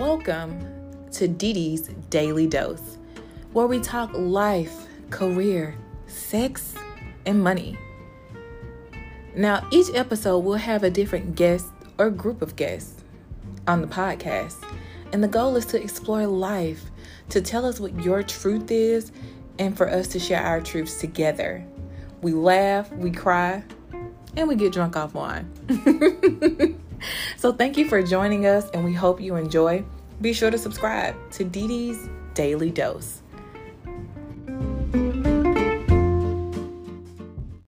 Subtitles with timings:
[0.00, 0.58] Welcome
[1.12, 2.96] to Dee Dee's Daily Dose,
[3.52, 5.76] where we talk life, career,
[6.06, 6.74] sex,
[7.26, 7.76] and money.
[9.36, 11.66] Now, each episode will have a different guest
[11.98, 13.04] or group of guests
[13.68, 14.64] on the podcast,
[15.12, 16.82] and the goal is to explore life,
[17.28, 19.12] to tell us what your truth is,
[19.58, 21.62] and for us to share our truths together.
[22.22, 23.64] We laugh, we cry,
[24.34, 25.52] and we get drunk off wine.
[27.40, 29.82] so, thank you for joining us, and we hope you enjoy.
[30.20, 33.22] Be sure to subscribe to Dee Dee's Daily Dose.